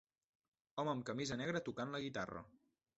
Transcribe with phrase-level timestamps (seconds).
[0.79, 2.47] Home amb camisa negra tocant la guitarra.